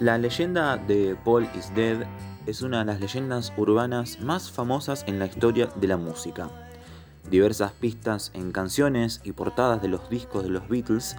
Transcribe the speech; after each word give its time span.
La 0.00 0.16
leyenda 0.16 0.78
de 0.78 1.14
Paul 1.26 1.46
is 1.54 1.74
Dead 1.74 2.06
es 2.46 2.62
una 2.62 2.78
de 2.78 2.86
las 2.86 3.00
leyendas 3.00 3.52
urbanas 3.58 4.18
más 4.22 4.50
famosas 4.50 5.04
en 5.06 5.18
la 5.18 5.26
historia 5.26 5.68
de 5.76 5.88
la 5.88 5.98
música. 5.98 6.48
Diversas 7.30 7.72
pistas 7.72 8.30
en 8.32 8.50
canciones 8.50 9.20
y 9.24 9.32
portadas 9.32 9.82
de 9.82 9.88
los 9.88 10.08
discos 10.08 10.42
de 10.42 10.48
los 10.48 10.66
Beatles 10.70 11.16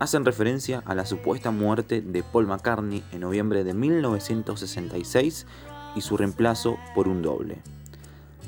hacen 0.00 0.24
referencia 0.24 0.82
a 0.84 0.96
la 0.96 1.06
supuesta 1.06 1.52
muerte 1.52 2.00
de 2.00 2.24
Paul 2.24 2.48
McCartney 2.48 3.04
en 3.12 3.20
noviembre 3.20 3.62
de 3.62 3.72
1966 3.72 5.46
y 5.94 6.00
su 6.00 6.16
reemplazo 6.16 6.76
por 6.96 7.06
un 7.06 7.22
doble. 7.22 7.58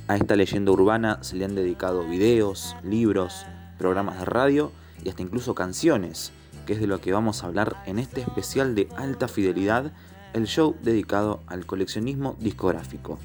A 0.08 0.16
esta 0.16 0.34
leyenda 0.34 0.72
urbana 0.72 1.22
se 1.22 1.36
le 1.36 1.44
han 1.44 1.54
dedicado 1.54 2.02
videos, 2.02 2.74
libros, 2.82 3.46
programas 3.78 4.18
de 4.18 4.24
radio 4.24 4.72
y 5.04 5.10
hasta 5.10 5.22
incluso 5.22 5.54
canciones, 5.54 6.32
que 6.64 6.74
es 6.74 6.80
de 6.80 6.86
lo 6.86 7.00
que 7.00 7.12
vamos 7.12 7.42
a 7.42 7.46
hablar 7.46 7.82
en 7.86 7.98
este 7.98 8.20
especial 8.20 8.74
de 8.74 8.88
alta 8.96 9.28
fidelidad, 9.28 9.92
el 10.32 10.46
show 10.46 10.76
dedicado 10.82 11.40
al 11.46 11.66
coleccionismo 11.66 12.36
discográfico. 12.40 13.18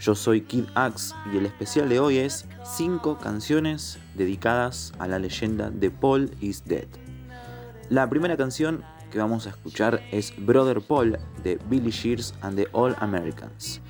Yo 0.00 0.14
soy 0.14 0.40
Kid 0.40 0.64
Axe 0.74 1.14
y 1.32 1.36
el 1.36 1.46
especial 1.46 1.88
de 1.88 2.00
hoy 2.00 2.18
es 2.18 2.46
5 2.64 3.18
canciones 3.18 3.98
dedicadas 4.14 4.92
a 4.98 5.06
la 5.06 5.18
leyenda 5.18 5.70
de 5.70 5.90
Paul 5.90 6.30
is 6.40 6.64
Dead. 6.64 6.88
La 7.88 8.08
primera 8.10 8.36
canción 8.36 8.82
que 9.10 9.18
vamos 9.18 9.46
a 9.46 9.50
escuchar 9.50 10.02
es 10.10 10.32
Brother 10.36 10.80
Paul 10.80 11.18
de 11.44 11.60
Billy 11.68 11.90
Shears 11.90 12.34
and 12.40 12.56
the 12.56 12.66
All 12.72 12.96
Americans. 12.98 13.80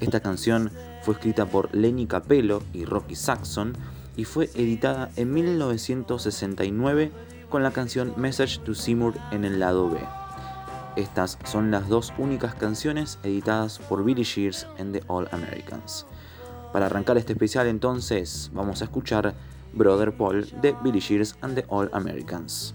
Esta 0.00 0.20
canción 0.20 0.70
fue 1.02 1.14
escrita 1.14 1.46
por 1.46 1.74
Lenny 1.74 2.06
Capello 2.06 2.62
y 2.72 2.84
Rocky 2.84 3.14
Saxon 3.14 3.76
y 4.16 4.24
fue 4.24 4.50
editada 4.54 5.10
en 5.16 5.32
1969 5.32 7.12
con 7.52 7.62
la 7.62 7.70
canción 7.70 8.14
Message 8.16 8.60
to 8.60 8.74
Seymour 8.74 9.12
en 9.30 9.44
el 9.44 9.60
lado 9.60 9.90
B. 9.90 10.00
Estas 10.96 11.38
son 11.44 11.70
las 11.70 11.86
dos 11.86 12.10
únicas 12.16 12.54
canciones 12.54 13.18
editadas 13.22 13.78
por 13.78 14.02
Billy 14.02 14.22
Shears 14.22 14.66
and 14.78 14.94
the 14.94 15.04
All 15.06 15.28
Americans. 15.32 16.06
Para 16.72 16.86
arrancar 16.86 17.18
este 17.18 17.34
especial 17.34 17.66
entonces 17.66 18.50
vamos 18.54 18.80
a 18.80 18.86
escuchar 18.86 19.34
Brother 19.74 20.16
Paul 20.16 20.48
de 20.62 20.74
Billy 20.82 21.00
Shears 21.00 21.36
and 21.42 21.54
the 21.54 21.66
All 21.68 21.90
Americans. 21.92 22.74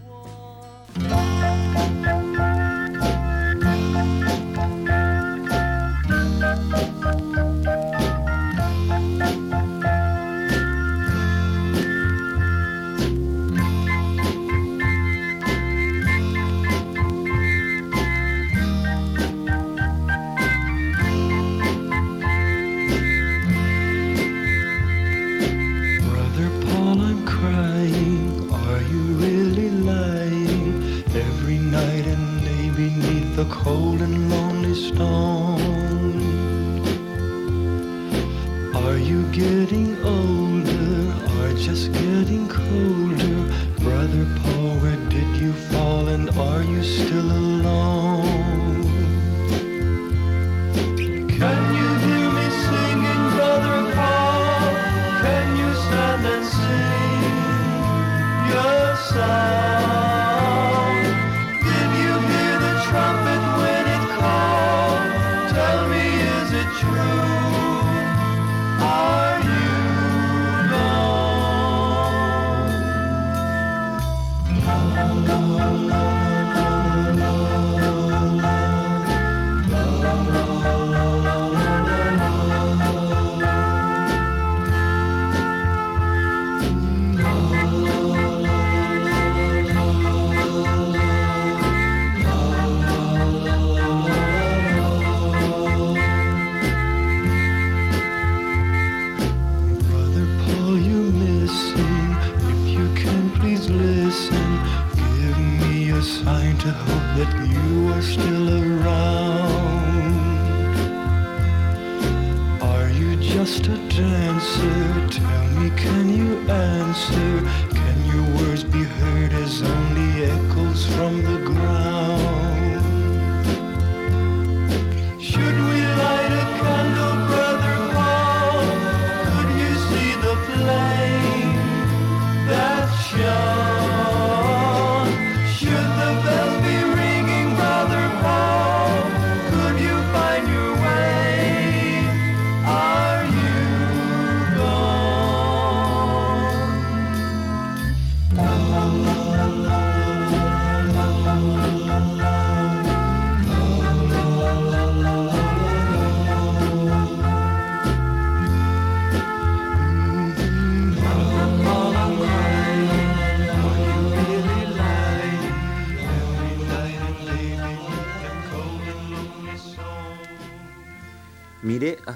The 33.37 33.45
cold 33.53 34.01
and 34.01 34.31
lonely 34.31 34.73
stone. 34.73 36.17
Are 38.73 38.97
you 38.97 39.31
getting 39.31 39.95
older 40.03 41.13
or 41.37 41.53
just 41.53 41.93
getting 41.93 42.49
colder? 42.49 43.37
Brother 43.83 44.25
Paul, 44.39 44.79
where 44.81 44.97
did 45.11 45.37
you 45.37 45.53
fall 45.53 46.07
and 46.07 46.31
are 46.31 46.63
you 46.63 46.81
still 46.81 47.31
alone? 47.31 48.46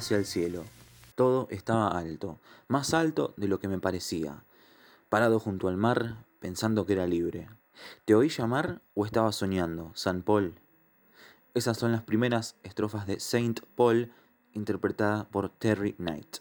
Hacia 0.02 0.18
el 0.18 0.26
cielo. 0.26 0.64
Todo 1.14 1.48
estaba 1.52 1.90
alto, 1.90 2.40
más 2.68 2.96
alto 2.96 3.36
de 3.38 3.48
lo 3.48 3.60
que 3.60 3.68
me 3.68 3.78
parecía. 3.78 4.44
Parado 5.10 5.40
junto 5.40 5.68
al 5.68 5.78
mar, 5.78 6.26
pensando 6.40 6.88
que 6.88 6.94
era 6.94 7.06
libre. 7.06 7.50
¿Te 8.06 8.16
oí 8.16 8.28
llamar 8.30 8.82
o 8.96 9.06
estaba 9.06 9.32
soñando, 9.32 9.92
San 9.94 10.24
Paul? 10.24 10.56
Esas 11.54 11.78
son 11.78 11.92
las 11.92 12.02
primeras 12.02 12.56
estrofas 12.64 13.06
de 13.06 13.20
Saint 13.20 13.60
Paul, 13.76 14.12
interpretada 14.54 15.30
por 15.30 15.50
Terry 15.50 15.94
Knight. 15.94 16.38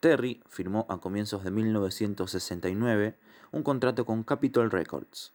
Terry 0.00 0.42
firmó 0.48 0.86
a 0.88 0.98
comienzos 1.00 1.44
de 1.44 1.50
1969 1.50 3.18
un 3.52 3.62
contrato 3.62 4.06
con 4.06 4.22
Capitol 4.22 4.70
Records. 4.70 5.34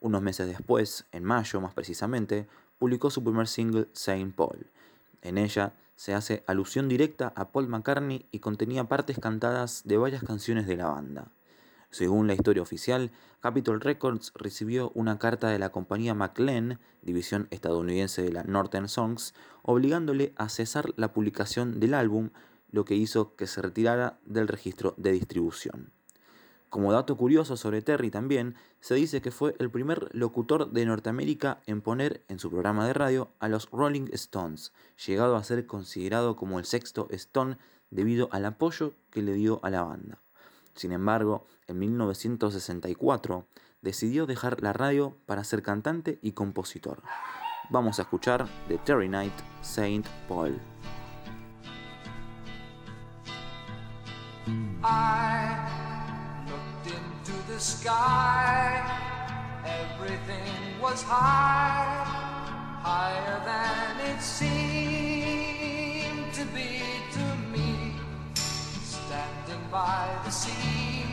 Unos 0.00 0.22
meses 0.22 0.46
después, 0.46 1.04
en 1.12 1.24
mayo 1.24 1.60
más 1.60 1.74
precisamente, 1.74 2.48
publicó 2.78 3.10
su 3.10 3.22
primer 3.22 3.48
single 3.48 3.88
Saint 3.92 4.34
Paul. 4.34 4.70
En 5.20 5.36
ella 5.36 5.74
se 5.96 6.14
hace 6.14 6.44
alusión 6.46 6.88
directa 6.88 7.32
a 7.34 7.50
Paul 7.50 7.68
McCartney 7.68 8.26
y 8.30 8.38
contenía 8.38 8.84
partes 8.84 9.18
cantadas 9.18 9.82
de 9.84 9.96
varias 9.96 10.22
canciones 10.22 10.66
de 10.66 10.76
la 10.76 10.86
banda. 10.86 11.32
Según 11.90 12.26
la 12.26 12.34
historia 12.34 12.62
oficial, 12.62 13.10
Capitol 13.40 13.80
Records 13.80 14.32
recibió 14.34 14.90
una 14.94 15.18
carta 15.18 15.48
de 15.48 15.58
la 15.58 15.70
compañía 15.70 16.14
McLean, 16.14 16.78
división 17.00 17.48
estadounidense 17.50 18.22
de 18.22 18.32
la 18.32 18.42
Northern 18.42 18.88
Songs, 18.88 19.34
obligándole 19.62 20.34
a 20.36 20.48
cesar 20.48 20.92
la 20.96 21.12
publicación 21.12 21.80
del 21.80 21.94
álbum, 21.94 22.30
lo 22.70 22.84
que 22.84 22.96
hizo 22.96 23.34
que 23.34 23.46
se 23.46 23.62
retirara 23.62 24.18
del 24.26 24.48
registro 24.48 24.94
de 24.98 25.12
distribución. 25.12 25.95
Como 26.76 26.92
dato 26.92 27.16
curioso 27.16 27.56
sobre 27.56 27.80
Terry 27.80 28.10
también, 28.10 28.54
se 28.80 28.96
dice 28.96 29.22
que 29.22 29.30
fue 29.30 29.56
el 29.58 29.70
primer 29.70 30.14
locutor 30.14 30.72
de 30.72 30.84
Norteamérica 30.84 31.62
en 31.64 31.80
poner 31.80 32.22
en 32.28 32.38
su 32.38 32.50
programa 32.50 32.86
de 32.86 32.92
radio 32.92 33.30
a 33.40 33.48
los 33.48 33.70
Rolling 33.70 34.08
Stones, 34.12 34.74
llegado 35.06 35.36
a 35.36 35.42
ser 35.42 35.64
considerado 35.64 36.36
como 36.36 36.58
el 36.58 36.66
sexto 36.66 37.08
Stone 37.12 37.56
debido 37.88 38.28
al 38.30 38.44
apoyo 38.44 38.92
que 39.10 39.22
le 39.22 39.32
dio 39.32 39.58
a 39.62 39.70
la 39.70 39.84
banda. 39.84 40.20
Sin 40.74 40.92
embargo, 40.92 41.46
en 41.66 41.78
1964 41.78 43.46
decidió 43.80 44.26
dejar 44.26 44.62
la 44.62 44.74
radio 44.74 45.16
para 45.24 45.44
ser 45.44 45.62
cantante 45.62 46.18
y 46.20 46.32
compositor. 46.32 47.00
Vamos 47.70 48.00
a 48.00 48.02
escuchar 48.02 48.46
de 48.68 48.76
Terry 48.76 49.08
Knight, 49.08 49.32
Saint 49.62 50.06
Paul. 50.28 50.60
The 57.56 57.62
sky, 57.62 58.84
everything 59.64 60.78
was 60.78 61.02
high, 61.02 62.04
higher 62.84 63.40
than 63.46 63.98
it 64.10 64.20
seemed 64.20 65.64
to 66.34 66.44
be 66.56 66.82
to 67.16 67.24
me. 67.50 67.94
Standing 68.34 69.64
by 69.72 70.06
the 70.26 70.30
sea, 70.30 71.06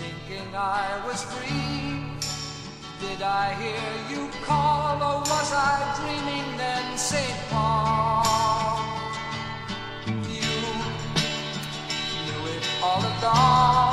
thinking 0.00 0.48
I 0.56 1.02
was 1.06 1.22
free. 1.24 2.00
Did 3.06 3.20
I 3.20 3.52
hear 3.60 3.92
you 4.12 4.30
call, 4.46 4.96
or 4.96 5.20
was 5.20 5.52
I 5.52 5.92
dreaming 5.98 6.56
then, 6.56 6.96
St. 6.96 7.38
Paul? 7.50 8.80
You 10.06 10.54
knew 12.24 12.42
it 12.54 12.64
all 12.82 13.02
along 13.02 13.83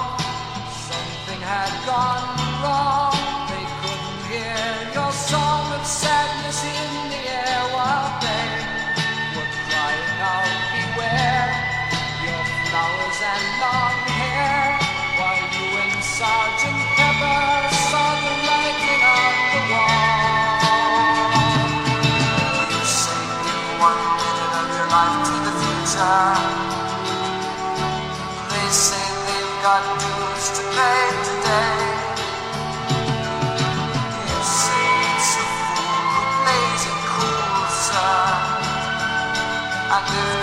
dues 40.12 40.36
to 40.38 40.41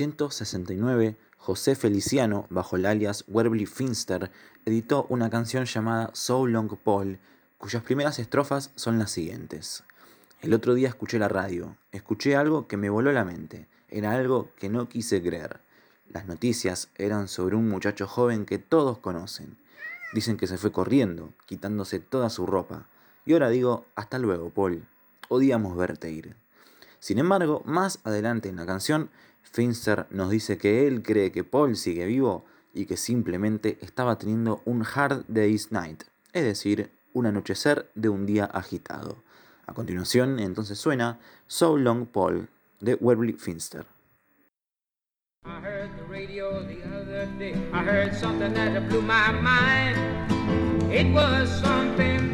1969, 0.00 1.16
José 1.36 1.74
Feliciano, 1.76 2.46
bajo 2.50 2.76
el 2.76 2.86
alias 2.86 3.24
Werbly 3.28 3.66
Finster, 3.66 4.30
editó 4.64 5.06
una 5.08 5.30
canción 5.30 5.66
llamada 5.66 6.10
So 6.14 6.46
Long 6.46 6.76
Paul, 6.76 7.18
cuyas 7.58 7.82
primeras 7.82 8.18
estrofas 8.18 8.72
son 8.74 8.98
las 8.98 9.12
siguientes. 9.12 9.84
El 10.42 10.52
otro 10.52 10.74
día 10.74 10.88
escuché 10.88 11.18
la 11.18 11.28
radio, 11.28 11.76
escuché 11.92 12.34
algo 12.34 12.66
que 12.66 12.76
me 12.76 12.90
voló 12.90 13.12
la 13.12 13.24
mente, 13.24 13.68
era 13.88 14.12
algo 14.12 14.50
que 14.56 14.68
no 14.68 14.88
quise 14.88 15.22
creer. 15.22 15.60
Las 16.10 16.26
noticias 16.26 16.88
eran 16.96 17.28
sobre 17.28 17.56
un 17.56 17.68
muchacho 17.68 18.06
joven 18.06 18.46
que 18.46 18.58
todos 18.58 18.98
conocen. 18.98 19.56
Dicen 20.12 20.36
que 20.36 20.46
se 20.46 20.58
fue 20.58 20.72
corriendo, 20.72 21.32
quitándose 21.46 22.00
toda 22.00 22.30
su 22.30 22.46
ropa. 22.46 22.86
Y 23.24 23.32
ahora 23.32 23.48
digo, 23.48 23.86
hasta 23.94 24.18
luego, 24.18 24.50
Paul. 24.50 24.86
Odiamos 25.28 25.76
verte 25.76 26.10
ir. 26.10 26.36
Sin 27.00 27.18
embargo, 27.18 27.62
más 27.64 28.00
adelante 28.04 28.48
en 28.48 28.56
la 28.56 28.66
canción, 28.66 29.10
Finster 29.50 30.06
nos 30.10 30.30
dice 30.30 30.58
que 30.58 30.86
él 30.86 31.02
cree 31.02 31.30
que 31.30 31.44
Paul 31.44 31.76
sigue 31.76 32.06
vivo 32.06 32.44
y 32.72 32.86
que 32.86 32.96
simplemente 32.96 33.78
estaba 33.80 34.18
teniendo 34.18 34.60
un 34.64 34.84
hard 34.84 35.24
day's 35.28 35.70
night, 35.70 36.02
es 36.32 36.44
decir, 36.44 36.90
un 37.12 37.26
anochecer 37.26 37.90
de 37.94 38.08
un 38.08 38.26
día 38.26 38.44
agitado. 38.44 39.22
A 39.66 39.72
continuación, 39.72 40.40
entonces 40.40 40.78
suena 40.78 41.18
So 41.46 41.78
Long 41.78 42.06
Paul 42.06 42.48
de 42.80 42.96
Webley 42.96 43.34
Finster. 43.34 43.86
I 45.46 45.60
heard 45.60 45.90
the 45.96 46.04
radio 46.04 46.62
the 46.62 46.82
other 46.84 47.26
day. 47.38 47.54
I 47.72 47.84
heard 47.84 48.14
something 48.14 48.52
that 48.54 48.88
blew 48.88 49.02
my 49.02 49.30
mind. 49.30 49.96
It 50.90 51.12
was 51.12 51.50
something 51.60 52.32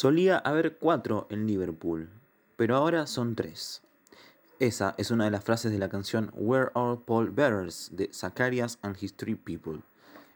Solía 0.00 0.38
haber 0.38 0.78
cuatro 0.78 1.26
en 1.28 1.46
Liverpool, 1.46 2.08
pero 2.56 2.74
ahora 2.74 3.06
son 3.06 3.34
tres. 3.34 3.82
Esa 4.58 4.94
es 4.96 5.10
una 5.10 5.26
de 5.26 5.30
las 5.30 5.44
frases 5.44 5.72
de 5.72 5.78
la 5.78 5.90
canción 5.90 6.30
Where 6.32 6.70
Are 6.74 6.98
Paul 7.04 7.28
Bearers 7.28 7.90
de 7.92 8.08
Zacharias 8.10 8.78
and 8.80 8.96
His 8.98 9.14
Three 9.14 9.34
People. 9.34 9.82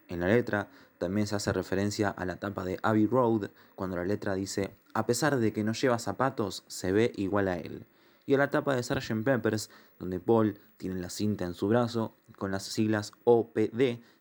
En 0.08 0.20
la 0.20 0.26
letra 0.26 0.68
también 0.98 1.26
se 1.26 1.36
hace 1.36 1.50
referencia 1.50 2.10
a 2.10 2.26
la 2.26 2.36
tapa 2.36 2.62
de 2.62 2.78
Abbey 2.82 3.06
Road 3.06 3.52
cuando 3.74 3.96
la 3.96 4.04
letra 4.04 4.34
dice 4.34 4.76
a 4.92 5.06
pesar 5.06 5.38
de 5.38 5.54
que 5.54 5.64
no 5.64 5.72
lleva 5.72 5.98
zapatos, 5.98 6.64
se 6.66 6.92
ve 6.92 7.12
igual 7.16 7.48
a 7.48 7.56
él. 7.56 7.86
Y 8.26 8.34
a 8.34 8.36
la 8.36 8.50
tapa 8.50 8.76
de 8.76 8.82
Sgt. 8.82 9.24
Peppers, 9.24 9.70
donde 9.98 10.20
Paul 10.20 10.60
tiene 10.76 11.00
la 11.00 11.08
cinta 11.08 11.46
en 11.46 11.54
su 11.54 11.68
brazo 11.68 12.14
con 12.36 12.50
las 12.50 12.64
siglas 12.64 13.12
OPD, 13.24 13.78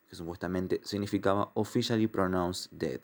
que 0.08 0.16
supuestamente 0.16 0.80
significaba 0.86 1.52
Officially 1.56 2.08
Pronounced 2.08 2.72
Dead. 2.72 3.02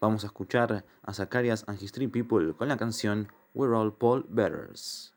Vamos 0.00 0.24
a 0.24 0.28
escuchar 0.28 0.84
a 1.02 1.12
Zacharias 1.12 1.64
and 1.66 1.80
His 1.80 1.92
Three 1.92 2.08
People 2.08 2.54
con 2.54 2.68
la 2.68 2.76
canción 2.76 3.28
We're 3.54 3.74
All 3.74 3.92
Paul 3.92 4.26
Bearers. 4.28 5.14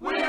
We're 0.00 0.22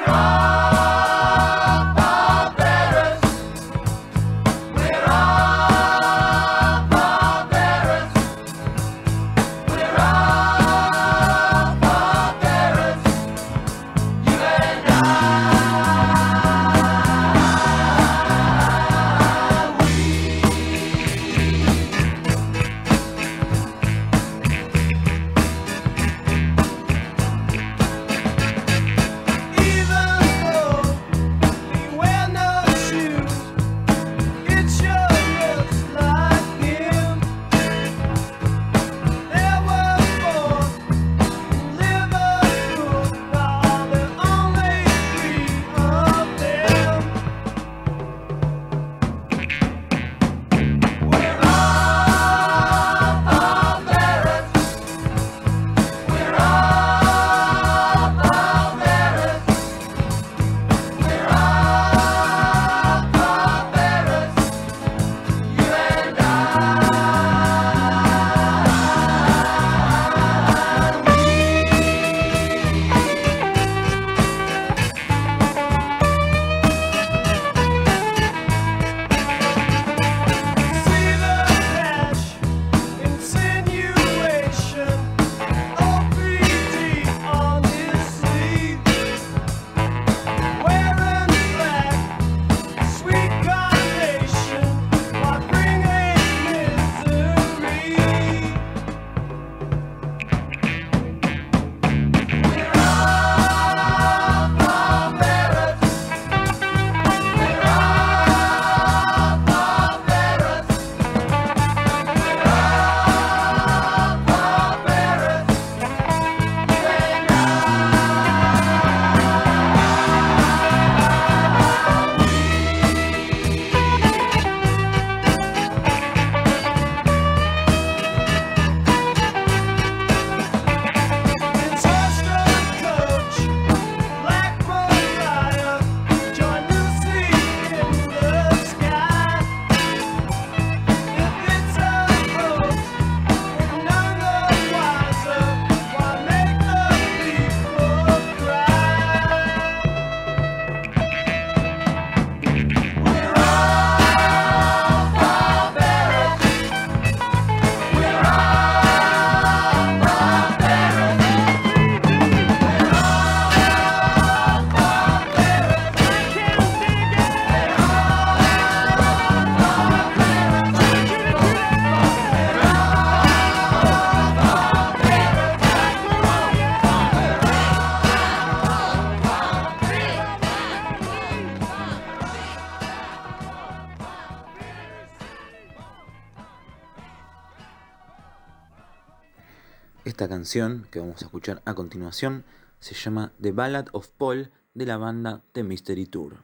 canción 190.43 190.85
que 190.91 190.99
vamos 190.99 191.21
a 191.21 191.25
escuchar 191.27 191.61
a 191.63 191.73
continuación 191.73 192.43
se 192.81 192.95
llama 192.95 193.31
The 193.39 193.53
Ballad 193.53 193.85
of 193.93 194.09
Paul 194.09 194.51
de 194.73 194.85
la 194.85 194.97
banda 194.97 195.41
The 195.53 195.63
Mystery 195.63 196.05
Tour. 196.05 196.43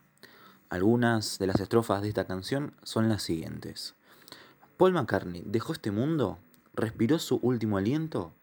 Algunas 0.69 1.37
de 1.37 1.47
las 1.47 1.59
estrofas 1.59 2.01
de 2.01 2.07
esta 2.07 2.25
canción 2.25 2.73
son 2.83 3.09
las 3.09 3.23
siguientes. 3.23 3.95
Paul 4.77 4.93
McCartney 4.93 5.43
dejó 5.45 5.73
este 5.73 5.91
mundo, 5.91 6.39
respiró 6.73 7.19
su 7.19 7.41
último 7.41 7.77
aliento. 7.77 8.33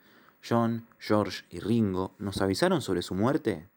John, 0.47 0.87
George 0.99 1.47
y 1.49 1.61
Ringo 1.61 2.14
nos 2.19 2.42
avisaron 2.42 2.83
sobre 2.83 3.01
su 3.01 3.14
muerte. 3.14 3.71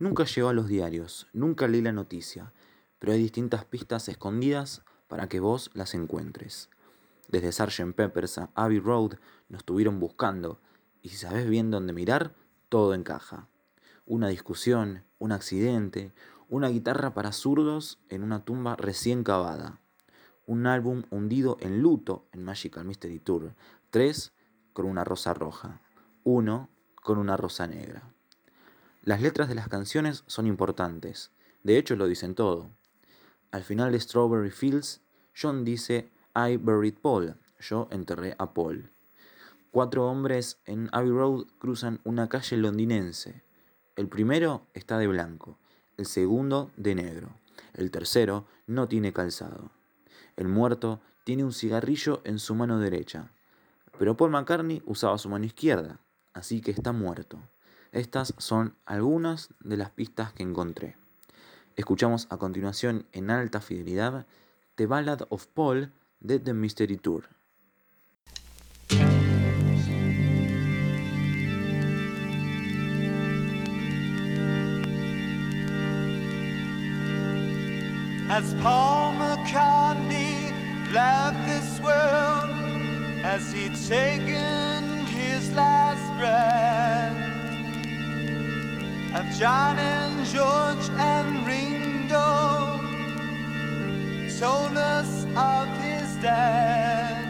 Nunca 0.00 0.24
llegó 0.24 0.48
a 0.48 0.52
los 0.52 0.66
diarios, 0.66 1.28
nunca 1.32 1.68
leí 1.68 1.80
la 1.80 1.92
noticia, 1.92 2.52
pero 2.98 3.12
hay 3.12 3.20
distintas 3.20 3.64
pistas 3.64 4.08
escondidas 4.08 4.82
para 5.06 5.28
que 5.28 5.38
vos 5.38 5.70
las 5.74 5.94
encuentres. 5.94 6.70
Desde 7.28 7.52
Sgt. 7.52 7.94
Peppers 7.94 8.38
a 8.38 8.50
Abbey 8.56 8.80
Road 8.80 9.12
nos 9.48 9.60
estuvieron 9.60 10.00
buscando, 10.00 10.58
y 11.02 11.08
si 11.08 11.16
sabes 11.16 11.48
bien 11.48 11.70
dónde 11.70 11.92
mirar, 11.92 12.34
todo 12.68 12.94
encaja. 12.94 13.48
Una 14.06 14.28
discusión, 14.28 15.04
un 15.18 15.32
accidente, 15.32 16.12
una 16.48 16.68
guitarra 16.68 17.14
para 17.14 17.32
zurdos 17.32 17.98
en 18.08 18.22
una 18.22 18.44
tumba 18.44 18.76
recién 18.76 19.22
cavada, 19.22 19.80
un 20.46 20.66
álbum 20.66 21.04
hundido 21.10 21.56
en 21.60 21.80
luto 21.80 22.26
en 22.32 22.42
Magical 22.42 22.84
Mystery 22.84 23.20
Tour, 23.20 23.54
tres 23.90 24.32
con 24.72 24.86
una 24.86 25.04
rosa 25.04 25.32
roja, 25.32 25.80
uno 26.24 26.68
con 26.96 27.18
una 27.18 27.36
rosa 27.36 27.66
negra. 27.66 28.02
Las 29.02 29.22
letras 29.22 29.48
de 29.48 29.54
las 29.54 29.68
canciones 29.68 30.24
son 30.26 30.46
importantes, 30.46 31.30
de 31.62 31.78
hecho 31.78 31.96
lo 31.96 32.06
dicen 32.06 32.34
todo. 32.34 32.68
Al 33.52 33.62
final 33.62 33.92
de 33.92 34.00
Strawberry 34.00 34.50
Fields, 34.50 35.00
John 35.40 35.64
dice 35.64 36.10
I 36.34 36.56
buried 36.56 36.98
Paul, 37.00 37.36
yo 37.60 37.88
enterré 37.90 38.34
a 38.38 38.52
Paul. 38.52 38.90
Cuatro 39.72 40.10
hombres 40.10 40.58
en 40.66 40.88
Abbey 40.90 41.10
Road 41.10 41.46
cruzan 41.60 42.00
una 42.02 42.28
calle 42.28 42.56
londinense. 42.56 43.44
El 43.94 44.08
primero 44.08 44.66
está 44.74 44.98
de 44.98 45.06
blanco, 45.06 45.58
el 45.96 46.06
segundo 46.06 46.72
de 46.76 46.96
negro, 46.96 47.36
el 47.74 47.92
tercero 47.92 48.48
no 48.66 48.88
tiene 48.88 49.12
calzado. 49.12 49.70
El 50.34 50.48
muerto 50.48 51.00
tiene 51.22 51.44
un 51.44 51.52
cigarrillo 51.52 52.20
en 52.24 52.40
su 52.40 52.56
mano 52.56 52.80
derecha, 52.80 53.30
pero 53.96 54.16
Paul 54.16 54.32
McCartney 54.32 54.82
usaba 54.86 55.18
su 55.18 55.28
mano 55.28 55.44
izquierda, 55.44 56.00
así 56.32 56.60
que 56.60 56.72
está 56.72 56.90
muerto. 56.90 57.38
Estas 57.92 58.34
son 58.38 58.74
algunas 58.86 59.50
de 59.60 59.76
las 59.76 59.90
pistas 59.90 60.32
que 60.32 60.42
encontré. 60.42 60.96
Escuchamos 61.76 62.26
a 62.30 62.38
continuación 62.38 63.06
en 63.12 63.30
alta 63.30 63.60
fidelidad 63.60 64.26
The 64.74 64.86
Ballad 64.86 65.28
of 65.28 65.46
Paul 65.46 65.92
de 66.18 66.40
The 66.40 66.54
Mystery 66.54 66.96
Tour. 66.96 67.39
As 78.32 78.54
Paul 78.62 79.14
McCartney 79.14 80.52
left 80.92 81.36
this 81.48 81.80
world, 81.80 82.48
as 83.24 83.52
he'd 83.52 83.74
taken 83.88 85.04
his 85.06 85.52
last 85.52 86.06
breath, 86.16 87.16
of 89.18 89.26
John 89.36 89.80
and 89.80 90.24
George 90.26 90.88
and 90.96 91.44
Ringo 91.44 92.78
told 94.38 94.76
us 94.78 95.26
of 95.34 95.66
his 95.82 96.14
death. 96.22 97.26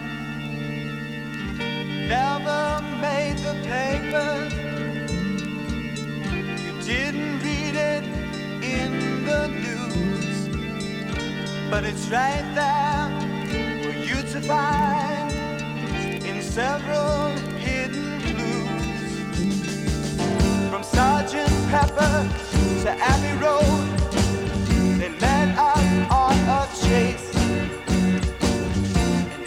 Never 2.09 2.83
made 3.01 3.39
the 3.39 3.55
papers, 3.65 4.53
you 6.63 6.73
didn't 6.83 7.41
read 7.41 7.60
but 11.71 11.85
it's 11.85 12.09
right 12.09 12.45
there 12.55 13.09
for 13.81 13.97
you 13.97 14.17
to 14.33 14.41
find 14.41 15.31
in 16.27 16.43
several 16.43 17.29
hidden 17.59 18.21
clues. 18.23 19.31
From 20.69 20.83
Sergeant 20.83 21.49
Pepper 21.71 22.29
to 22.83 22.91
Abbey 22.91 23.35
Road, 23.45 23.87
they 24.99 25.11
led 25.21 25.57
us 25.57 26.11
on 26.11 26.37
a 26.59 26.69
chase. 26.83 27.31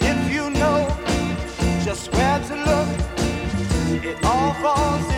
if 0.00 0.32
you 0.32 0.48
know 0.48 0.88
just 1.84 2.10
where 2.14 2.38
to 2.48 2.56
look, 2.68 2.88
it 4.02 4.16
all 4.24 4.54
falls 4.54 5.13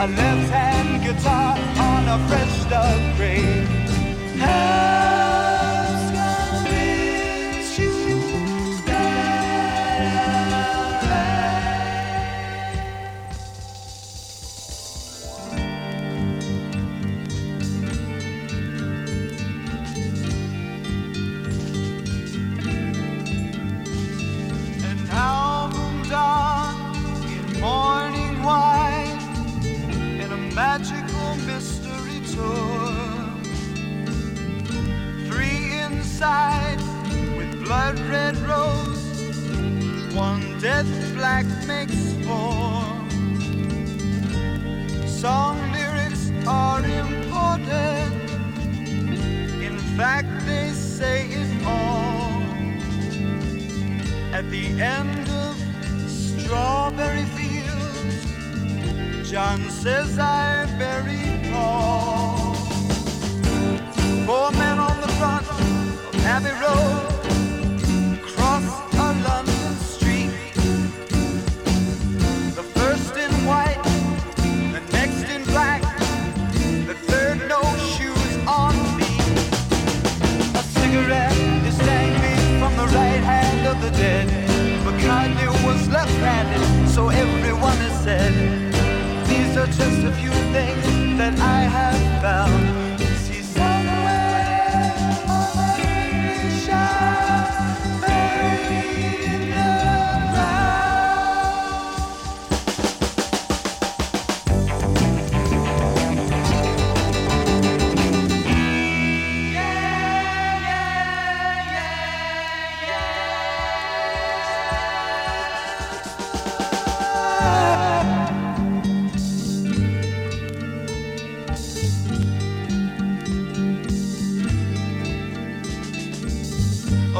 a 0.00 0.06
left-hand 0.06 1.02
guitar 1.04 1.58
on 1.76 2.08
a 2.08 2.26
fresh 2.26 2.64
dug 2.70 3.16
grave. 3.18 3.68
Has 4.40 5.09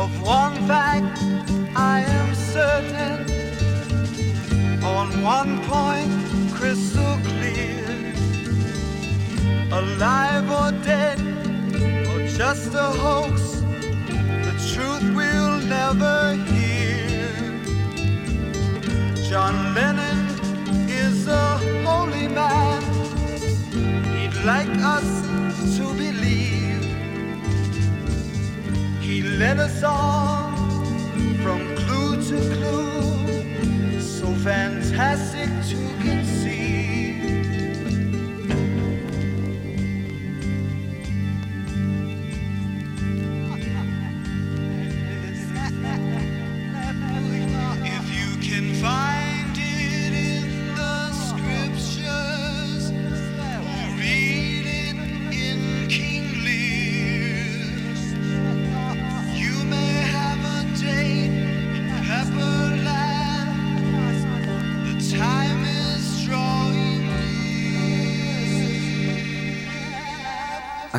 Of 0.01 0.23
one 0.23 0.57
fact 0.67 1.19
I 1.77 2.01
am 2.01 2.35
certain, 2.35 3.21
on 4.83 5.07
one 5.23 5.53
point 5.69 6.11
crystal 6.55 7.19
clear. 7.29 7.85
Alive 9.71 10.49
or 10.61 10.71
dead, 10.83 11.19
or 12.09 12.27
just 12.27 12.73
a 12.75 12.89
hoax. 13.03 13.61
The 14.47 14.55
truth 14.73 15.05
we'll 15.15 15.59
never 15.77 16.35
hear. 16.49 17.29
John 19.29 19.75
Lennon 19.75 20.21
is 20.89 21.29
a 21.29 21.47
holy 21.85 22.27
man. 22.27 22.81
He'd 24.17 24.37
like 24.47 24.75
us 24.97 25.11
to 25.77 25.85
believe. 25.93 26.50
He 29.21 29.27
led 29.29 29.59
us 29.59 29.83
on 29.83 30.55
from 31.43 31.77
clue 31.77 32.17
to 32.31 32.55
clue, 32.55 34.01
so 34.01 34.33
fantastic 34.37 35.51
to 35.69 36.20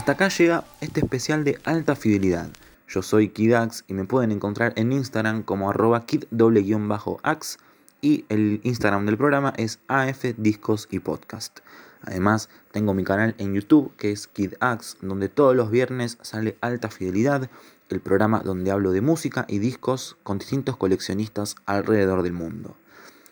Hasta 0.02 0.14
acá 0.14 0.30
llega 0.30 0.64
este 0.80 1.02
especial 1.02 1.44
de 1.44 1.60
alta 1.64 1.96
fidelidad. 1.96 2.50
Yo 2.88 3.04
soy 3.04 3.30
Kidax 3.30 3.84
y 3.88 3.94
me 3.94 4.04
pueden 4.04 4.32
encontrar 4.32 4.74
en 4.76 4.92
Instagram 4.92 5.44
como 5.44 5.70
arroba 5.70 6.08
kid-ax 6.08 7.60
y 8.02 8.26
el 8.30 8.62
Instagram 8.64 9.06
del 9.06 9.18
programa 9.20 9.54
es 9.58 9.78
AF 9.88 10.26
Discos 10.38 10.88
y 10.90 11.02
Podcast. 11.02 11.60
Además, 12.02 12.50
tengo 12.72 12.96
mi 12.96 13.04
canal 13.04 13.36
en 13.38 13.54
YouTube 13.54 13.96
que 13.96 14.12
es 14.12 14.26
KidAx, 14.26 14.98
donde 15.04 15.30
todos 15.30 15.56
los 15.56 15.70
viernes 15.70 16.18
sale 16.24 16.58
Alta 16.62 16.90
Fidelidad, 16.90 17.48
el 17.90 18.00
programa 18.00 18.40
donde 18.40 18.72
hablo 18.72 18.90
de 18.94 19.02
música 19.02 19.46
y 19.48 19.60
discos 19.60 20.18
con 20.24 20.40
distintos 20.40 20.78
coleccionistas 20.78 21.58
alrededor 21.68 22.24
del 22.24 22.34
mundo. 22.34 22.76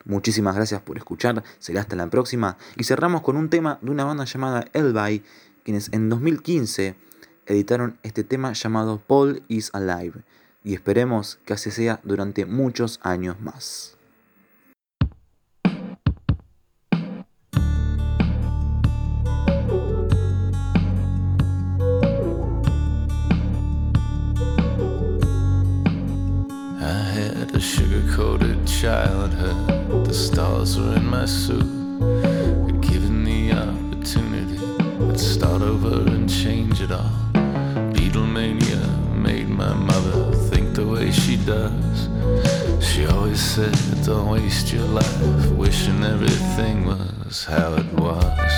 Muchísimas 0.04 0.56
gracias 0.56 0.80
por 0.80 0.96
escuchar, 0.96 1.42
será 1.58 1.80
hasta 1.80 1.94
la 1.94 2.08
próxima 2.08 2.56
y 2.76 2.84
cerramos 2.84 3.20
con 3.22 3.36
un 3.36 3.50
tema 3.50 3.78
de 3.82 3.90
una 3.90 4.04
banda 4.04 4.24
llamada 4.24 4.64
Elby, 4.72 5.22
quienes 5.64 5.92
en 5.92 6.08
2015 6.08 6.94
editaron 7.46 7.98
este 8.02 8.24
tema 8.24 8.52
llamado 8.52 9.00
Paul 9.06 9.42
is 9.48 9.70
Alive 9.72 10.22
y 10.64 10.74
esperemos 10.74 11.38
que 11.44 11.54
así 11.54 11.70
sea 11.70 12.00
durante 12.04 12.46
muchos 12.46 13.00
años 13.02 13.40
más. 13.40 13.96
Childhood. 28.80 30.10
Stars 30.10 30.76
in 30.78 31.04
my 31.10 31.26
suit. 31.26 32.59
Start 35.40 35.62
over 35.62 36.02
and 36.12 36.28
change 36.28 36.82
it 36.82 36.92
all. 36.92 37.16
Beatlemania 37.94 38.84
made 39.14 39.48
my 39.48 39.72
mother 39.72 40.34
think 40.50 40.74
the 40.74 40.86
way 40.86 41.10
she 41.10 41.38
does. 41.38 42.10
She 42.86 43.06
always 43.06 43.40
said, 43.40 43.74
Don't 44.04 44.28
waste 44.28 44.70
your 44.70 44.84
life 44.84 45.50
wishing 45.52 46.04
everything 46.04 46.84
was 46.84 47.46
how 47.46 47.72
it 47.72 47.90
was. 47.94 48.52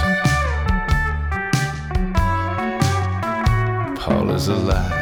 Paul 4.00 4.30
is 4.30 4.48
alive. 4.48 5.01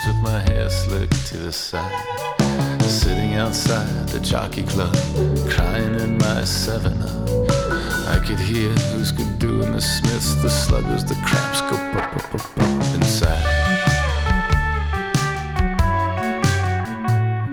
Guy's 0.00 0.14
with 0.14 0.22
my 0.22 0.40
hair 0.40 0.68
slicked 0.70 1.26
to 1.26 1.36
the 1.36 1.52
side. 1.52 1.90
Sitting 2.82 3.34
outside 3.34 4.08
the 4.08 4.20
jockey 4.20 4.62
club, 4.62 4.94
crying 5.48 5.94
in 6.00 6.18
my 6.18 6.44
7 6.44 7.02
up. 7.02 7.28
I 8.08 8.18
could 8.24 8.38
hear 8.38 8.70
who's 8.92 9.12
good 9.12 9.38
doing 9.38 9.72
the 9.72 9.80
Smiths, 9.80 10.34
the 10.42 10.50
sluggers, 10.50 11.04
the 11.04 11.14
craps 11.14 11.60
go 11.62 11.76
pop, 11.92 12.12
pop, 12.12 12.30
pop, 12.30 12.54
pop 12.56 12.94
inside. 12.94 13.44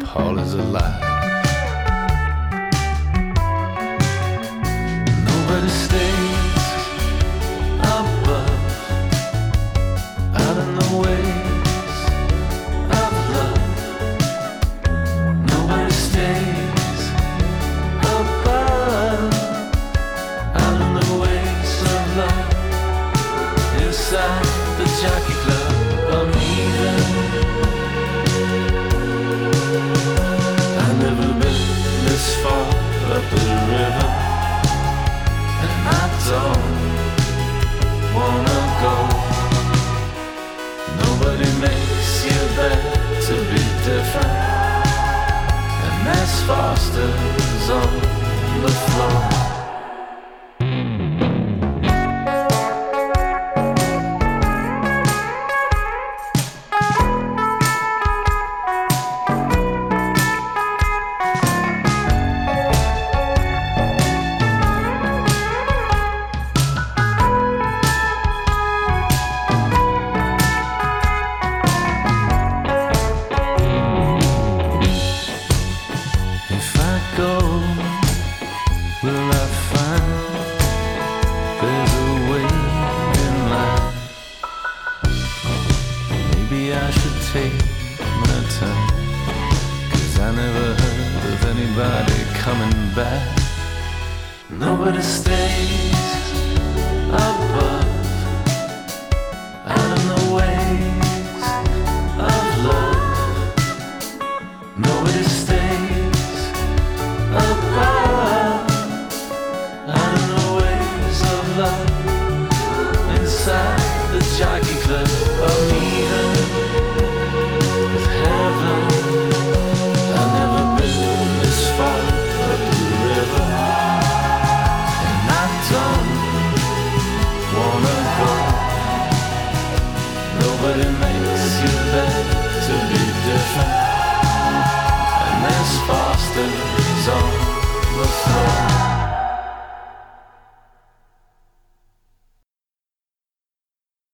Paul 0.03 0.39
is 0.39 0.53
alive. 0.53 1.16
Wanna 38.17 38.59
go. 38.83 38.95
Nobody 41.03 41.49
makes 41.65 42.11
you 42.25 42.39
bet 42.57 42.81
to 43.27 43.35
be 43.51 43.63
different. 43.89 44.33
And 45.85 45.97
that's 46.07 46.37
Foster's 46.47 47.69
on 47.69 47.93
the 48.63 48.73
floor. 48.85 49.46
Never 90.59 90.81
heard 90.81 91.33
of 91.33 91.45
anybody 91.45 92.23
coming 92.39 92.95
back. 92.95 93.39
Nobody 94.49 95.01
stays 95.01 96.26